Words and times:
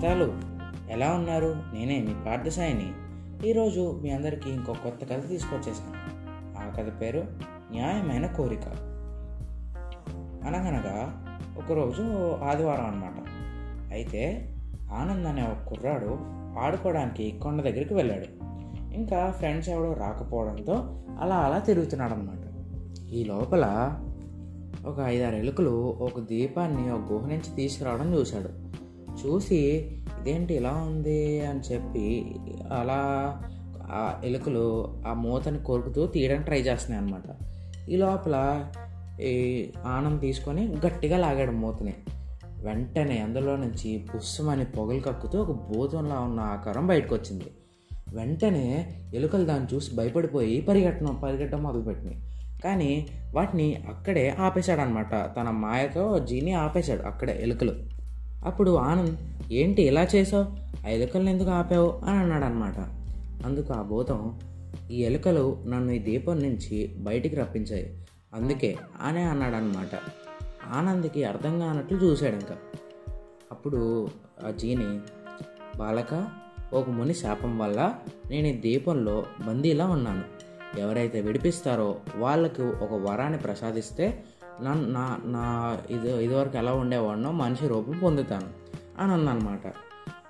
నేస్తాలు 0.00 0.32
ఎలా 0.90 1.10
ఉన్నారు? 1.10 1.56
నేనే 1.74 2.00
మీ 2.00 2.14
పార్థసాయిని. 2.26 2.92
ఈరోజు 3.48 4.00
మీ 4.02 4.10
అందరికీ 4.10 4.50
ఇంకో 4.50 4.72
కొత్త 4.72 5.04
కథ 5.04 5.28
తీసుకొచ్చేసాను. 5.28 5.94
ఆ 6.58 6.70
కథ 6.70 7.00
పేరు 7.00 7.24
న్యాయమైన 7.70 8.26
కోరిక. 8.26 8.68
అనగనగా 10.46 11.26
ఒకరోజు 11.58 12.02
ఆదివారం 12.44 12.86
అనమాట 12.86 13.28
అయితే 13.92 14.54
ఆనంద్ 14.92 15.28
అనే 15.28 15.42
ఒక 15.42 15.68
కుర్రాడు 15.68 16.18
ఆడుకోవడానికి 16.58 17.40
కొండ 17.42 17.60
దగ్గరికి 17.60 17.94
వెళ్ళాడు. 17.94 18.26
ఇంకా 18.94 19.30
ఫ్రెండ్స్ 19.30 19.68
ఎవడో 19.68 19.92
రాకపోవడంతో 19.92 21.04
అలా 21.20 21.36
అలా 21.36 21.58
తిరుగుతున్నాడు 21.58 22.12
అనమాట 22.12 22.72
ఈ 23.12 23.24
లోపల 23.24 23.96
ఒక 24.86 25.00
ఐదారు 25.00 25.36
ఎలుకలు 25.36 25.96
ఒక 26.00 26.20
దీపాన్ని 26.20 26.92
ఒక 26.92 27.12
గుహ 27.12 27.26
నుంచి 27.26 27.56
తీసుకురావడం 27.56 28.14
చూశాడు. 28.14 28.70
చూసి 29.26 29.90
ఇదేంటి 30.20 30.54
ఇలా 30.54 30.70
ఉంది 30.70 31.40
అని 31.40 31.60
చెప్పి 31.72 32.34
అలా 32.72 33.00
ఆ 33.92 34.20
ఎలుకలు 34.24 34.94
ఆ 35.06 35.12
మూతని 35.12 35.58
కొరుకుతూ 35.58 36.06
తీయడానికి 36.06 36.44
ట్రై 36.44 36.60
చేస్తున్నాయి 36.60 37.04
అనమాట 37.04 37.28
ఈ 37.90 37.96
లోపల 37.96 38.64
ఈ 39.22 39.70
ఆనం 39.86 40.16
తీసుకొని 40.16 40.68
గట్టిగా 40.86 41.18
లాగాడు 41.18 41.50
మూతని. 41.50 41.94
వెంటనే 42.64 43.18
అందులో 43.18 43.56
నుంచి 43.56 44.06
బుస్సమని 44.14 44.64
పొగలు 44.64 45.00
కక్కుతూ 45.00 45.42
ఒక 45.42 45.50
భూతంలా 45.50 46.20
ఉన్న 46.20 46.40
ఆకారం 46.40 46.86
బయటకు 46.86 47.14
వచ్చింది 47.14 47.50
వెంటనే 48.14 48.94
ఎలుకలు 49.14 49.44
దాన్ని 49.44 49.74
చూసి 49.74 49.96
భయపడిపోయి 49.96 50.60
పరిగెట్టడం 50.60 51.14
పరిగెట్టడం 51.14 51.62
మొదలుపెట్టినాయి. 51.62 52.18
కానీ 52.64 53.08
వాటిని 53.34 53.84
అక్కడే 53.88 54.36
ఆపేశాడనమాట 54.40 55.14
తన 55.36 55.50
మాయతో 55.50 56.18
జీని 56.18 56.52
ఆపేశాడు 56.52 57.02
అక్కడే 57.02 57.38
ఎలుకలు. 57.42 57.99
అప్పుడు 58.44 58.76
ఆనంద్ 58.76 59.16
ఏంటి 59.52 59.82
ఇలా 59.82 60.06
చేసావు? 60.14 60.44
ఆ 60.86 60.90
ఎలుకలను 60.90 61.30
ఎందుకు 61.30 61.50
ఆపావు? 61.50 62.00
అని 62.06 62.18
అన్నాడు 62.18 62.44
అనమాట 62.44 62.78
అందుకు 63.46 63.72
ఆ 63.72 63.82
భూతం 63.82 64.40
ఈ 64.90 65.02
ఎలుకలు 65.02 65.64
నన్ను 65.66 65.92
ఈ 65.92 65.98
దీపం 65.98 66.42
నుంచి 66.42 66.96
బయటికి 66.98 67.36
రప్పించాయి. 67.36 68.06
అందుకే 68.34 68.76
అనే 69.02 69.22
అన్నాడనమాట 69.22 69.98
ఆనంద్కి 70.72 71.24
అర్థం 71.24 71.60
కానట్లు 71.60 71.98
చూశాడు 71.98 72.34
ఇంకా 72.34 72.56
అప్పుడు 73.52 74.08
ఆ 74.46 74.50
జీని 74.50 75.00
బాలక 75.78 76.26
ఒక 76.72 76.88
ముని 76.88 77.14
శాపం 77.14 77.58
వల్ల 77.58 77.94
నేను 78.30 78.46
ఈ 78.46 78.52
దీపంలో 78.52 79.24
బందీలా 79.46 79.86
ఉన్నాను. 79.86 80.24
ఎవరైతే 80.80 81.20
విడిపిస్తారో 81.20 81.96
వాళ్ళకు 82.16 82.62
ఒక 82.62 82.92
వరాన్ని 82.92 83.38
ప్రసాదిస్తే 83.38 84.24
నన్ను 84.62 84.86
నా 84.88 85.18
నా 85.24 85.44
ఇది 85.90 86.24
ఇదివరకు 86.24 86.56
ఎలా 86.56 86.72
ఉండేవాడినో 86.72 87.30
మనిషి 87.32 87.68
రూపం 87.68 87.98
పొందుతాను 87.98 88.48
అని 88.98 89.12
అన్నమాట. 89.12 89.64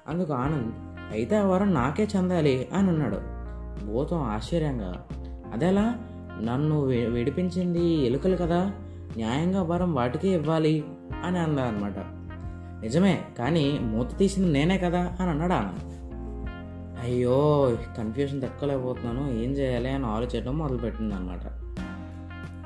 అందుకు 0.09 0.33
ఆనంద్ 0.33 0.73
అయితే 1.13 1.37
ఆ 1.37 1.47
వరం 1.47 1.75
నాకే 1.75 2.09
చెందాలి 2.17 2.69
అని 2.73 2.89
అన్నాడు. 2.89 3.21
భూతం 3.87 4.23
ఆశ్చర్యంగా 4.23 4.93
అదెలా 5.53 5.95
నన్ను 6.41 6.81
విడిపించింది 6.87 7.85
ఎలుకలు 8.05 8.37
కదా 8.37 8.61
న్యాయంగా 9.17 9.63
వరం 9.63 9.95
వాటికే 9.95 10.29
ఇవ్వాలి 10.29 10.85
అని 11.25 11.39
అన్నదన్నమాట 11.39 11.99
నిజమే 12.83 13.25
కానీ 13.39 13.79
మూత 13.83 14.19
తీసింది 14.19 14.53
నేనే 14.53 14.79
కదా 14.79 15.17
అని 15.21 15.31
అన్నాడు 15.31 15.53
ఆనంద్. 15.53 15.83
అయ్యో 17.03 17.39
కన్ఫ్యూజన్ 17.97 18.43
తట్టుకోలేకపోతున్నాను 18.43 19.31
ఏం 19.31 19.51
చేయాలి 19.51 19.89
అని 19.89 20.07
ఆలోచించడం 20.07 20.59
మొదలుపెట్టింది 20.59 21.15
అనమాట 21.15 21.45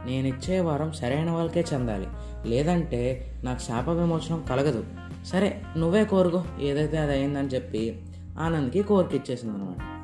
నేను 0.07 0.27
ఇచ్చే 0.27 0.61
వరం 0.61 0.93
సరైన 0.93 1.31
వాళ్ళకే 1.31 1.65
చెందాలి. 1.73 2.07
లేదంటే 2.47 3.31
నాకు 3.45 3.59
శాప 3.59 3.89
విమోచనం 3.89 4.45
కలగదు. 4.51 4.85
సరే 5.27 5.63
నువ్వే 5.77 6.05
కోరుకో. 6.05 6.45
ఏదైతే 6.61 6.99
అది 6.99 7.13
అయిందని 7.13 7.49
చెప్పి 7.49 8.03
ఆనంద్కి 8.39 8.83
కోరిక 8.83 9.15
ఇచ్చేసింది 9.15 9.55
అనమాట 9.55 9.95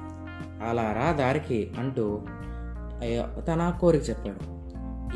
అలా 0.69 0.93
రా 0.93 1.13
దారికి 1.13 1.71
అంటూ 1.79 2.23
అయ్యో 3.01 3.41
తన 3.41 3.79
కోరిక 3.81 4.09
చెప్పాడు. 4.11 4.61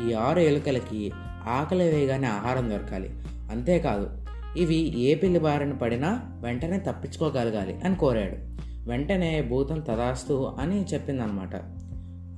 ఈ 0.07 0.13
ఆరు 0.13 0.39
ఎలుకలకి 0.39 1.11
ఆకలి 1.47 1.89
వేయగానే 1.89 2.27
ఆహారం 2.27 2.69
దొరకాలి. 2.69 3.09
అంతేకాదు 3.51 4.09
ఇవి 4.57 4.99
ఏ 5.01 5.15
పిల్లి 5.15 5.39
బారిన 5.39 5.73
పడినా 5.73 6.21
వెంటనే 6.41 6.79
తప్పించుకోగలగాలి 6.79 7.81
అని 7.85 7.95
కోరాడు. 7.95 8.55
వెంటనే 8.89 9.41
భూతం 9.41 9.79
తదాస్తు 9.79 10.55
అని 10.59 10.85
చెప్పిందనమాట. 10.85 11.55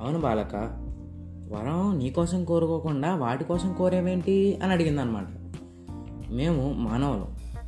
అవును 0.04 0.20
బాలక 0.20 0.84
వరం 1.52 1.98
నీకోసం 1.98 2.46
కోరుకోకుండా 2.46 3.16
వాటి 3.16 3.44
కోసం 3.44 3.74
కోరేవేంటి 3.74 4.60
అని 4.64 4.74
అడిగిందనమాట. 4.74 5.26
మేము 6.32 6.74
మానవులు. 6.74 7.26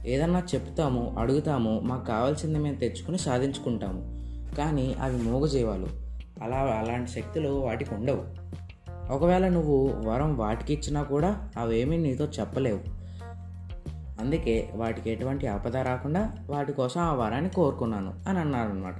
ఏదన్నా 0.07 0.43
చెప్తాము 0.55 1.15
అడుగుతాము 1.19 1.79
మాకు 1.83 2.05
కావాల్సింది 2.05 2.59
మేము 2.59 2.75
తెచ్చుకుని 2.75 3.17
సాధించుకుంటాము. 3.17 4.19
కానీ 4.55 4.95
అవి 5.01 5.21
మూగజీవాలు. 5.21 5.87
అలా 6.43 6.57
అలాంటి 6.57 7.11
శక్తులు 7.11 7.49
వాటికి 7.49 7.93
ఉండవు. 7.93 8.23
ఒకవేళ 9.13 9.47
నువ్వు 9.47 9.93
వరం 10.05 10.37
వాటికి 10.37 10.73
ఇచ్చినా 10.73 11.03
కూడా 11.03 11.49
అవేమీ 11.57 11.97
నీతో 11.97 12.25
చెప్పలేవు. 12.25 12.79
అందుకే 14.21 14.69
వాటికి 14.75 15.09
ఎటువంటి 15.09 15.47
ఆపద 15.47 15.77
రాకుండా 15.77 16.33
వాటి 16.49 16.73
కోసం 16.73 17.01
ఆ 17.01 17.13
వరాన్ని 17.13 17.49
కోరుకున్నాను 17.49 18.13
అని 18.27 18.39
అన్నారనమాట. 18.39 18.95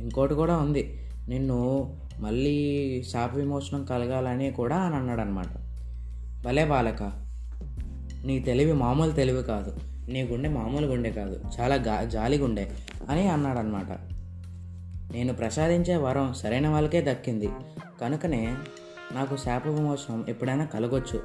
ఇంకోటి 0.00 0.34
కూడా 0.34 0.56
ఉంది. 0.56 1.10
నిన్ను 1.28 1.88
మళ్ళీ 2.20 3.02
శాప 3.02 3.34
విమోచనం 3.34 3.84
కలగాలని 3.84 4.50
కూడా 4.50 4.76
అని 4.76 4.94
అన్నాడు 4.94 5.20
అనమాట 5.20 5.46
భలే 6.44 6.64
బాలక. 6.64 7.02
నీ 8.26 8.40
తెలివి 8.40 8.72
మామూలు 8.72 9.12
తెలివి 9.12 9.42
కాదు. 9.42 9.76
నీ 10.10 10.22
గుండె 10.22 10.48
మామూలు 10.48 10.86
గుండె 10.86 11.10
కాదు. 11.10 11.40
చాలా 11.60 11.74
గా 11.74 12.04
జాలి 12.04 12.38
గుండె 12.38 12.70
అని 13.08 13.28
అన్నాడనమాట 13.28 13.92
నేను 15.12 15.34
ప్రసాదించే 15.34 15.96
వరం 15.96 16.34
సరైన 16.34 16.68
వాళ్ళకే 16.68 17.02
దక్కింది. 17.02 17.48
కనుకనే 18.00 18.56
నాకు 19.12 19.36
శాప 19.36 19.66
విమోచనం 19.66 20.24
ఎప్పుడైనా 20.28 20.64
కలగొచ్చు 20.64 21.22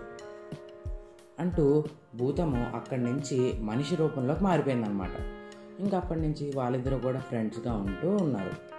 అంటూ 1.40 1.84
భూతము 2.16 2.72
అక్కడి 2.76 3.04
నుంచి 3.04 3.54
మనిషి 3.62 3.96
రూపంలోకి 3.96 4.44
మారిపోయిందనమాట 4.44 5.10
ఇంకా 5.80 5.98
అప్పటి 5.98 6.20
నుంచి 6.20 6.52
వాళ్ళిద్దరూ 6.56 6.98
కూడా 6.98 7.20
ఫ్రెండ్స్గా 7.20 7.74
ఉంటూ 7.74 8.10
ఉన్నారు. 8.10 8.75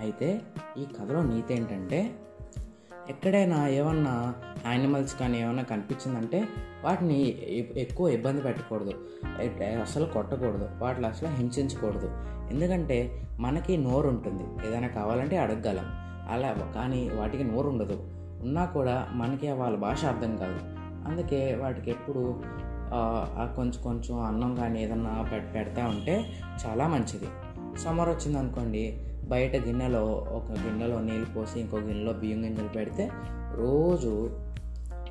అయితే 0.00 0.40
ఈ 0.78 0.84
కథలో 0.84 1.22
నీతి 1.22 1.54
ఏంటంటే 1.54 2.14
ఎక్కడైనా 3.08 3.68
ఏమన్నా 3.68 4.34
యానిమల్స్ 4.66 5.18
కానీ 5.18 5.40
ఏమైనా 5.40 5.62
కనిపించిందంటే 5.62 6.48
వాటిని 6.84 7.38
ఎక్కువ 7.76 8.08
ఇబ్బంది 8.08 8.42
పెట్టకూడదు. 8.42 8.92
అసలు 9.80 10.06
కొట్టకూడదు. 10.06 10.68
వాటిని 10.78 11.06
అసలు 11.06 11.28
హింసించకూడదు. 11.28 12.10
ఎందుకంటే 12.50 13.28
మనకి 13.40 13.76
నోరు 13.76 14.08
ఉంటుంది. 14.08 14.68
ఏదైనా 14.68 14.88
కావాలంటే 14.88 15.36
అడగగలం. 15.36 15.84
అలా 16.30 16.72
కానీ 16.74 17.10
వాటికి 17.14 17.44
నోరు 17.44 17.68
ఉండదు. 17.68 18.10
ఉన్నా 18.42 18.64
కూడా 18.64 19.08
మనకి 19.12 19.50
వాళ్ళ 19.50 19.76
భాష 19.76 20.04
అర్థం 20.04 20.36
కాదు. 20.36 20.58
అందుకే 21.08 21.54
వాటికి 21.54 21.90
ఎప్పుడు 21.90 22.42
కొంచెం 23.56 23.82
కొంచెం 23.82 24.20
అన్నం 24.20 24.54
కానీ 24.54 24.84
ఏదన్నా 24.84 25.30
పెడతా 25.54 25.86
ఉంటే 25.86 26.42
చాలా 26.66 26.88
మంచిది. 26.88 27.26
సమ్మర్ 27.78 28.08
వచ్చింది 28.08 28.38
అనుకోండి 28.38 29.00
బయట 29.28 29.56
గిన్నెలో 29.56 30.04
ఒక 30.06 30.50
గిన్నెలో 30.50 31.00
నీళ్ళు 31.00 31.26
పోసి 31.26 31.60
ఇంకో 31.60 31.76
గిన్నెలో 31.76 32.12
బియ్యం 32.12 32.44
గింజలు 32.44 32.68
పెడితే 32.68 33.10
రోజు 33.54 34.30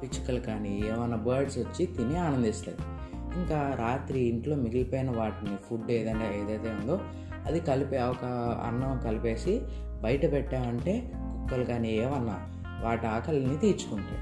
పిచ్చుకలు 0.04 0.40
కానీ 0.40 0.84
ఏమైనా 0.86 1.16
బర్డ్స్ 1.16 1.58
వచ్చి 1.58 1.86
తిని 1.86 2.18
ఆనందిస్తాయి. 2.18 2.78
ఇంకా 3.36 3.76
రాత్రి 3.80 4.20
ఇంట్లో 4.20 4.56
మిగిలిపోయిన 4.56 5.10
వాటిని 5.10 5.56
ఫుడ్ 5.70 5.92
ఏదైనా 5.92 6.26
ఏదైతే 6.26 6.70
ఉందో 6.70 7.00
అది 7.46 7.60
కలిపి 7.60 7.98
ఒక 7.98 8.26
అన్నం 8.66 9.00
కలిపేసి 9.00 9.62
బయట 10.04 10.32
పెట్టామంటే 10.32 11.12
కుక్కలు 11.16 11.64
కానీ 11.64 11.92
ఏమన్నా 11.92 12.38
వాటి 12.84 13.08
ఆకలిని 13.08 13.58
తీర్చుకుంటాయి. 13.58 14.18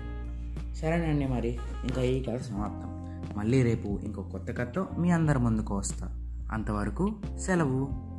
సరేనండి 0.75 1.27
మరి 1.27 1.49
ఇంకా 1.83 2.01
ఈ 2.01 2.23
కథ 2.23 2.37
సమాప్తం. 2.37 2.93
మళ్ళీ 3.37 3.63
రేపు 3.63 3.99
ఇంకో 4.03 4.21
కొత్త 4.21 4.51
కథతో 4.51 4.87
మీ 4.99 5.11
అందరి 5.11 5.39
ముందుకు 5.39 5.77
వస్తా. 5.77 6.07
అంతవరకు 6.51 7.15
సెలవు. 7.39 8.12